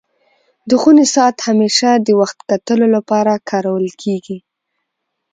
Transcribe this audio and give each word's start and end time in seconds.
د 0.69 0.71
خوني 0.81 1.05
ساعت 1.13 1.37
همېشه 1.47 1.89
د 1.95 2.07
وخت 2.19 2.37
کتلو 2.49 2.85
لپاره 2.95 3.33
کارول 3.49 3.87
کيږي. 4.01 4.37